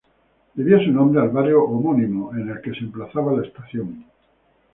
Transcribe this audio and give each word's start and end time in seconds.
Debía 0.55 0.79
su 0.83 0.91
nombre 0.91 1.21
al 1.21 1.29
barrio 1.29 1.63
homónimo, 1.63 2.33
en 2.33 2.49
el 2.49 2.59
que 2.59 2.71
se 2.73 2.79
emplazaba 2.79 3.33
la 3.33 3.45
estación. 3.45 4.03